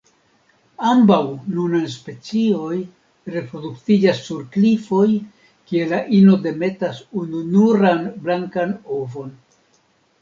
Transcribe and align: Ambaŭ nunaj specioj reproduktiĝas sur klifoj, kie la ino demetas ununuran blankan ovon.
Ambaŭ 0.91 1.17
nunaj 1.57 1.81
specioj 1.95 2.79
reproduktiĝas 3.35 4.23
sur 4.29 4.41
klifoj, 4.57 5.05
kie 5.69 5.85
la 5.95 6.01
ino 6.21 6.41
demetas 6.49 7.05
ununuran 7.25 8.05
blankan 8.27 8.77
ovon. 9.01 9.35